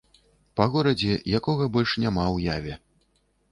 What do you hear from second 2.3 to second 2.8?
ў яве.